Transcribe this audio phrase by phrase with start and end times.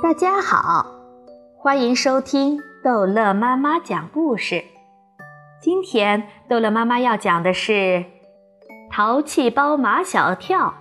[0.00, 0.86] 大家好，
[1.56, 4.64] 欢迎收听逗乐妈妈讲故事。
[5.60, 7.72] 今天逗乐妈妈要讲的是
[8.92, 10.72] 《淘气包马小跳》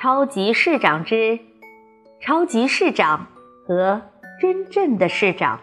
[0.00, 1.38] 超级市长之
[2.22, 3.26] 超级市长
[3.68, 4.00] 和
[4.40, 5.60] 真正的市长。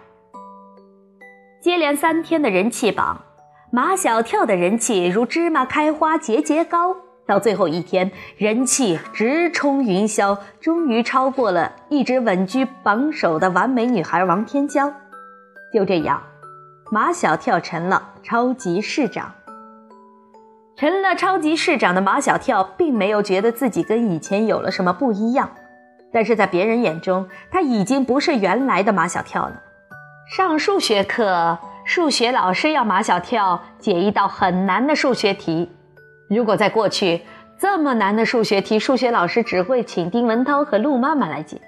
[1.61, 3.23] 接连三天的人气榜，
[3.71, 6.95] 马小跳的人气如芝麻开花节节高。
[7.25, 14.91] 到最后一天，人气直冲云霄，终于超过了一直稳居榜首的完美女孩王天娇。
[15.73, 16.21] 就这样，
[16.91, 19.33] 马小跳成了超级市长。
[20.75, 25.49] 成了超级市长的马小跳，并没有觉得自己跟以前有了什么不一样，
[26.11, 29.61] 但是在别人眼中，他已经不是原来的马小跳了。
[30.35, 35.69] 上数学课，数学老师要马小跳解一道很难的数学题。
[36.29, 37.21] 如果在过去
[37.59, 41.61] 这么难的数学题，数学老师只会请丁文涛和陆妈妈来解。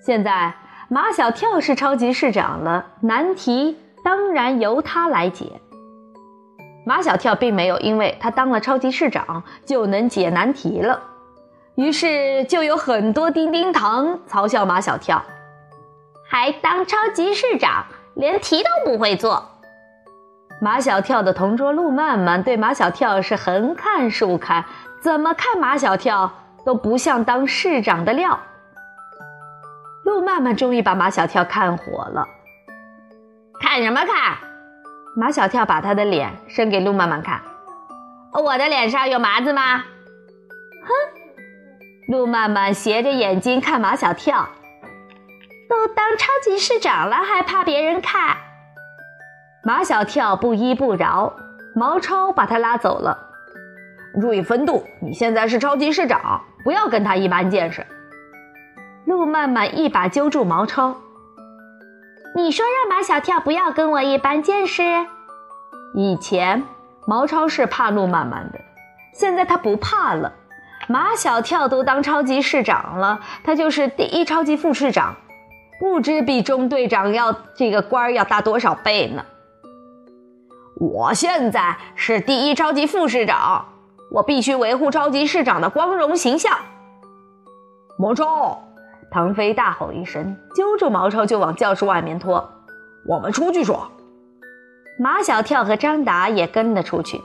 [0.00, 0.54] 现在
[0.88, 5.60] 马小跳是超级市长了，难题当然由他来解。
[6.86, 11.02] 马小跳并没有因为他当了超级市长就能解难题了，
[11.74, 15.22] 于是就有很多丁丁糖嘲笑马小跳，
[16.26, 19.49] 还当超级市长，连题都不会做。
[20.60, 24.66] 马小跳的同桌陆曼曼对马小跳是横看竖看，
[25.00, 26.30] 怎么看马小跳
[26.66, 28.38] 都不像当市长的料。
[30.04, 32.26] 陆曼曼终于把马小跳看火了，
[33.58, 34.36] 看什么看？
[35.16, 37.40] 马小跳把他的脸伸给陆曼曼看，
[38.32, 39.78] 我的脸上有麻子吗？
[39.78, 40.92] 哼！
[42.08, 44.48] 陆曼曼斜着眼睛看马小跳，
[45.70, 48.36] 都当超级市长了，还怕别人看？
[49.62, 51.34] 马小跳不依不饶，
[51.74, 53.18] 毛超把他拉走了。
[54.18, 57.86] 注意风度，你现在是超级市长，不要跟他一般见识。
[59.04, 60.96] 陆曼曼一把揪住毛超
[62.34, 64.82] ：“你说让马小跳不要跟我一般见识？”
[65.94, 66.62] 以前
[67.06, 68.58] 毛超是怕陆曼曼的，
[69.12, 70.32] 现在他不怕了。
[70.88, 75.16] 马小跳都当超级市长了，他就是第一超级副市长，
[75.78, 79.22] 不知比中队长要这个官儿要大多少倍呢。
[80.80, 83.66] 我现在是第一超级副市长，
[84.10, 86.56] 我必须维护超级市长的光荣形象。
[87.98, 88.62] 毛超，
[89.10, 92.50] 唐飞大吼一声，揪住毛超就往教室外面拖。
[93.06, 93.90] 我们出去说。
[94.98, 97.20] 马小跳和张达也跟了出去。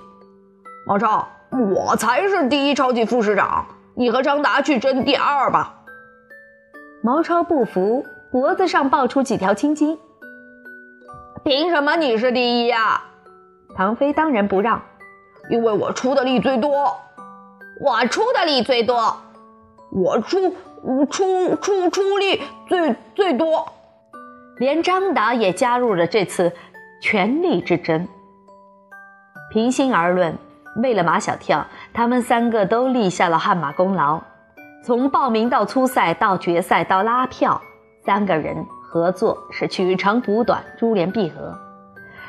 [0.86, 5.76] 毛超，我才是第一超级副市长，你和张达去争第二吧。
[7.02, 9.98] 毛超不服，脖子上爆出几条青筋。
[11.46, 13.02] 凭什么你是第一呀？
[13.76, 14.82] 唐飞当然不让，
[15.50, 16.96] 因为我出的力最多，
[17.82, 19.18] 我出的力最多，
[19.92, 20.56] 我出
[21.10, 23.68] 出出出力最最多，
[24.60, 26.54] 连张达也加入了这次
[27.02, 28.08] 权力之争。
[29.52, 30.38] 平心而论，
[30.82, 34.22] 为了马小跳，他们三个都立下了汗马功劳。
[34.86, 37.62] 从报名到初赛到决赛到拉票，
[38.06, 41.60] 三个人合作是取长补短，珠联璧合。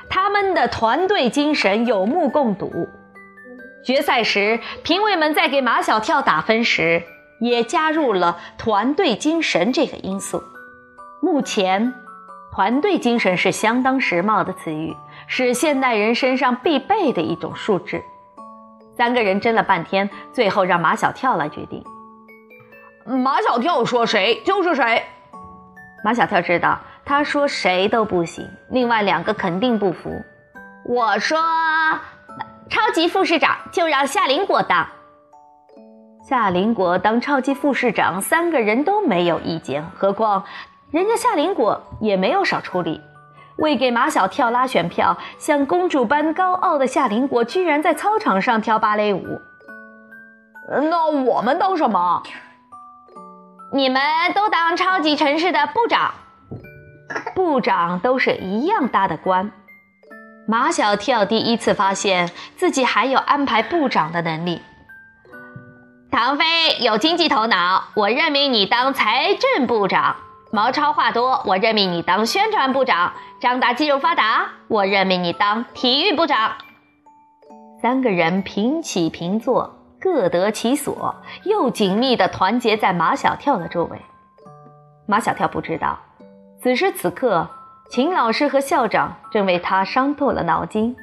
[0.08, 2.88] 他们的团队精神有目共睹。
[3.84, 7.02] 决赛时，评委们在给马小跳打分时，
[7.40, 10.42] 也加入了团队精神这个因素。
[11.22, 11.94] 目前，
[12.52, 14.96] 团队精神是相当时髦的词语，
[15.26, 18.02] 是现代人身上必备的一种素质。
[18.96, 21.84] 三个人争了半天，最后让马小跳来决定。
[23.04, 25.04] 马小跳说谁就是谁。
[26.02, 26.80] 马小跳知道。
[27.06, 30.10] 他说：“谁都不行。”另外两个肯定不服。
[30.84, 31.38] 我说
[32.68, 34.88] ：“超级副市长就让夏林果当。”
[36.28, 39.84] 夏林果当超级副市长，三个人都没有意见。
[39.94, 40.44] 何况
[40.90, 43.00] 人家夏林果也没有少出力，
[43.58, 49.40] 为给马小跳拉选票，像公主般高傲的夏林果居然在操场上跳芭蕾舞。
[50.90, 52.24] 那我们当什么？
[53.72, 54.02] 你们
[54.34, 56.12] 都当超级城市的部长。
[57.36, 59.52] 部长都是一样大的官，
[60.48, 64.62] 马小跳第一次发现自己还有安排部长的能力。
[66.10, 70.16] 唐飞有经济头脑，我任命你当财政部长；
[70.50, 76.52] 毛超话多，我任命你当宣传部长；张达肌肉发达，我任命你当体育部长。
[77.82, 84.00] 三个人平起平坐，各得其所，又紧密地团结在马小跳的周围。
[85.04, 85.98] 马小跳不知道。
[86.66, 87.48] 此时此刻，
[87.88, 90.96] 秦老师和校长正为他伤透了脑筋。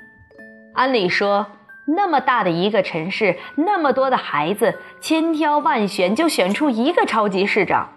[0.74, 1.46] 按理说，
[1.88, 7.88] 那么大的一个城市，那么多的孩子，千挑万选就选出一个超级市长，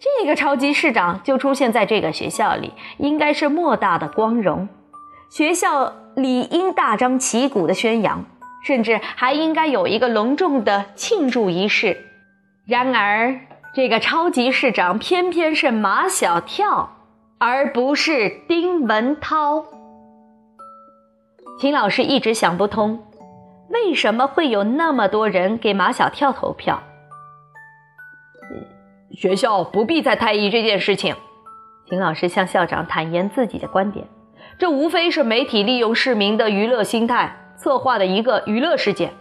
[0.00, 4.68] 这个超级市长就出现在这个学校里，应该是莫大的光荣。
[5.30, 8.24] 学校理应大张旗鼓地宣扬，
[8.64, 11.96] 甚至还应该有一个隆重的庆祝仪式。
[12.66, 13.38] 然而，
[13.72, 16.90] 这个超级市长偏偏是马小跳，
[17.38, 19.64] 而不是丁文涛。
[21.58, 23.04] 秦老师一直想不通，
[23.68, 26.82] 为什么会有那么多人给马小跳投票？
[29.12, 31.14] 学校不必再太意这件事情。
[31.86, 34.06] 秦老师向校长坦言自己的观点：
[34.58, 39.12] 这无非是媒体利用市民的娱乐心态策划的一个娱乐事件。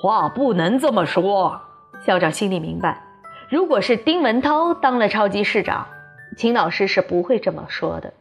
[0.00, 1.60] 话不能这么说。
[2.04, 3.02] 校长心里明白，
[3.48, 5.86] 如果是丁文涛当了超级市长，
[6.36, 8.12] 秦老师是不会这么说的。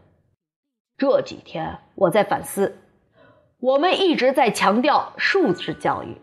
[0.98, 2.78] 这几天我在反思。
[3.60, 6.18] 我们一直在强调素质教育，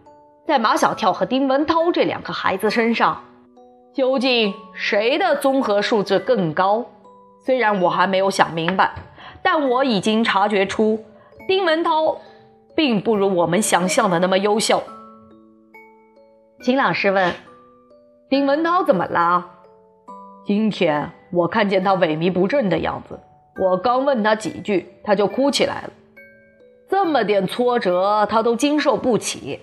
[0.47, 3.25] 在马小跳和丁文涛这两个孩子身上，
[3.95, 6.85] 究竟谁的综合素质更高？
[7.47, 8.95] 虽然我还没有想明白，
[9.43, 11.03] 但我已经察觉出
[11.49, 12.19] 丁文涛
[12.77, 14.83] 并不如我们想象的那么优秀。
[16.63, 17.33] 秦老师问
[18.29, 19.60] ：“丁文涛怎么了？
[20.51, 23.17] 今天我看见他萎靡不振的样子，
[23.63, 25.91] 我刚问他几句，他就哭起来了。”
[26.91, 29.61] 这么点挫折，他都经受不起。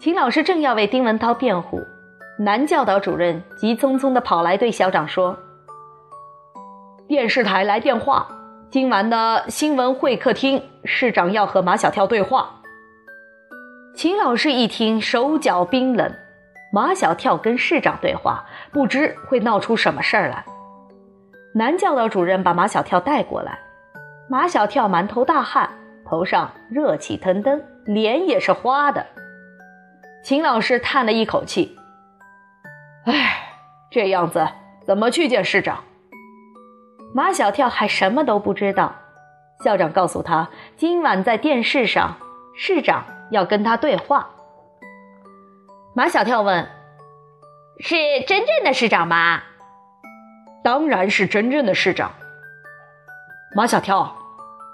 [0.00, 1.80] 秦老师正要为丁文涛辩护，
[2.38, 5.36] 男教导主任急匆匆地跑来对校长说
[7.08, 8.28] ：“电视台来电话，
[8.70, 12.60] 今晚的新闻会客厅，市长要和马小跳对话。”
[13.92, 16.14] 秦老师一听，手脚冰冷。
[16.72, 20.44] 马小跳跟市长对话，不知会闹出什么事儿来。
[21.54, 23.58] 男教导主任把马小跳带过来，
[24.28, 25.70] 马小跳满头大汗。
[26.10, 29.04] 头上热气腾腾，脸也是花的。
[30.24, 31.76] 秦老师叹了一口气
[33.04, 33.36] ：“哎，
[33.90, 34.48] 这样子
[34.86, 35.84] 怎么去见市长？”
[37.14, 38.94] 马小跳还什么都不知道。
[39.62, 42.16] 校长告诉他，今晚在电视上，
[42.56, 44.30] 市长要跟他对话。
[45.98, 46.70] 马小跳问
[47.82, 49.42] ：“是真正的市长吗
[50.62, 52.12] ？”“当然是真正的市长。”
[53.56, 54.14] 马小跳。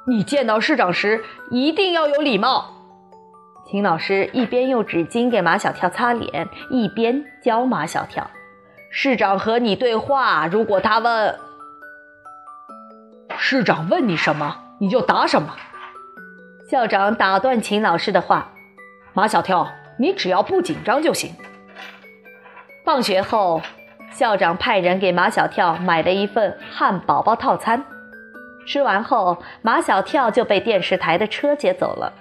[0.06, 2.75] 你见到市长时一定要有礼貌。
[3.65, 8.31] 秦老师一边用纸巾给马小跳擦脸，一边教马小跳
[8.93, 11.38] ：“市长和你对话，如果他问
[13.38, 15.56] 市长问你什么，你就答什么。”
[16.71, 18.53] 校长打断秦老师的话
[19.15, 21.32] ：“马小跳，你只要不紧张就行。”
[22.85, 23.62] 放学后，
[24.12, 27.85] 校长派人给马小跳买了一份汉堡包套餐。
[28.67, 32.12] 吃完后，马小跳就被电视台的车接走了。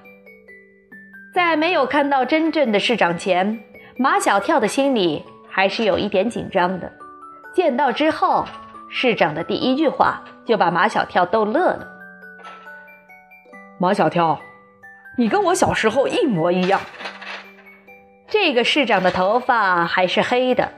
[1.33, 3.59] 在没有看到真正的市长前，
[3.97, 6.91] 马小跳的心里还是有一点紧张的。
[7.53, 8.45] 见到之后，
[8.89, 11.87] 市长的第一句话就把马小跳逗乐了。
[13.79, 14.39] 马小跳，
[15.17, 16.79] 你跟我小时候一模一样。
[18.33, 20.71] 这个市长的头发还是黑的，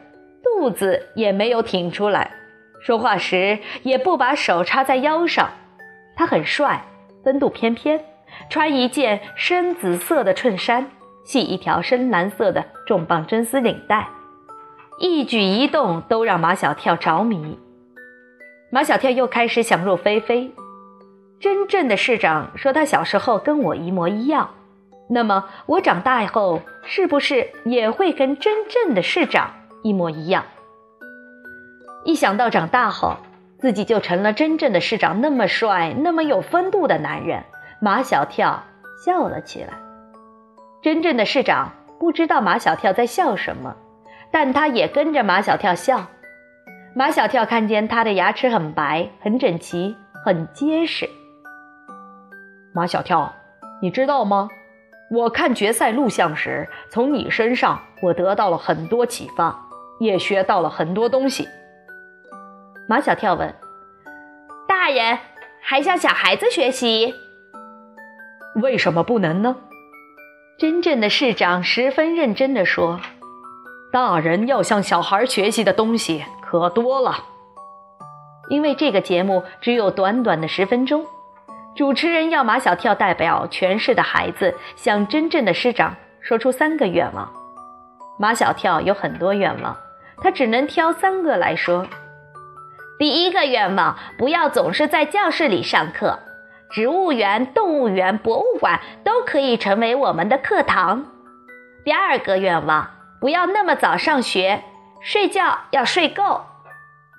[0.44, 2.32] 肚子也没有挺出来。
[2.82, 5.52] 说话时也不把手插在腰上，
[6.18, 6.84] 他很帅，
[7.24, 8.02] 风度翩翩，
[8.50, 10.92] 穿一件深紫色的衬衫，
[11.24, 14.10] 系一条深蓝色的重磅真丝领带，
[15.00, 17.58] 一举一动都让马小跳着迷。
[18.70, 20.52] 马小跳又开始想入非非，
[21.40, 24.50] 真正的市长说他小时候跟我一模一样，
[25.08, 29.52] 那么我长大以后是不是也会跟真正的市长
[29.84, 30.46] 一模一样？
[32.04, 33.18] 一想到长大后
[33.60, 37.44] 自己就成了真正的市长，那么帅、那么有风度的男人，
[37.80, 38.64] 马小跳
[39.04, 39.74] 笑了起来。
[40.82, 43.76] 真正的市长不知道马小跳在笑什么，
[44.32, 46.08] 但他也跟着马小跳笑。
[46.96, 51.10] 马小跳看见他的牙齿很白、很整齐、很结实。
[52.74, 53.34] 马小跳，
[53.82, 54.50] 你知道吗？
[55.12, 59.68] 我看决赛录像时，从你身上我得到了很多启发，
[60.00, 61.48] 也学到了很多东西。
[62.90, 63.54] 马小跳问
[64.68, 65.20] ：“大人
[65.62, 67.14] 还向小孩子学习，
[68.62, 69.56] 为什么不能呢？”
[70.58, 73.00] 真正的市长十分认真地说
[73.92, 77.26] ：“大人要向小孩学习的东西可多了。
[78.50, 81.06] 因为这个节目只有短短的十分钟，
[81.76, 87.30] 主持人要马小跳代表全市的孩子向真正的师长说出三个愿望。
[88.18, 89.76] 马小跳有很多愿望，
[90.18, 91.86] 他只能挑三个来说。”
[92.98, 96.18] 第一个愿望，不要总是在教室里上课，
[96.72, 101.06] 植物园、动物园、博物馆都可以成为我们的课堂。
[101.84, 102.90] 第二个愿望，
[103.20, 104.64] 不要那么早上学，
[105.02, 106.46] 睡觉要睡够。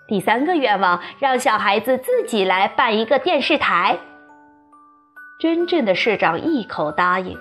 [0.08, 3.98] 第三个愿望，让小孩子自己来办一个电视台。
[5.38, 7.36] 真正的市长一口答应，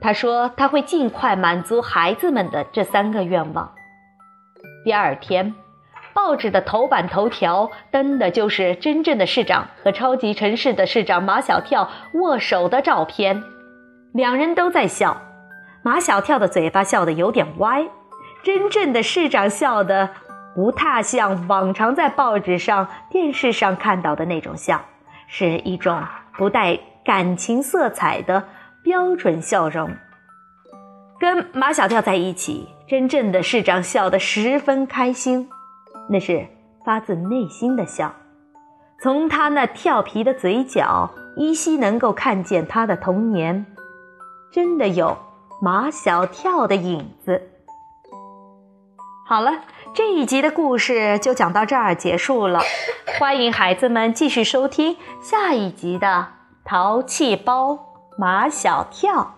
[0.00, 3.74] 他说他会尽快满足孩子们的这三个愿望。
[4.82, 5.54] 第二天，
[6.14, 13.42] 报纸的头版头条登的就是真正的市长和超级城市的市长马小跳握手的照片，
[14.14, 15.20] 两人都在笑。
[15.82, 17.88] 马小跳的嘴巴笑得有点歪，
[18.42, 20.10] 真正的市长笑得。
[20.54, 24.80] 不太像往常在报纸上、电视上看到的那种笑，
[25.26, 26.00] 是一种
[26.38, 28.48] 不带感情色彩的
[28.82, 29.90] 标准笑容。
[31.20, 35.48] 跟马小跳在一起，真正的市长笑得十分开心，
[36.08, 36.46] 那是
[36.84, 38.14] 发自内心的笑。
[39.00, 43.66] 从他那调皮的嘴角，依稀能够看见他的童年，
[44.50, 45.16] 真的有
[45.60, 47.42] 马小跳的影子。
[49.26, 49.60] 好了，
[49.94, 52.60] 这一集的故事就讲到这儿结束了。
[53.18, 56.06] 欢迎孩子们继续收听下一集的
[56.64, 57.78] 《淘气包
[58.16, 59.36] 马小跳》。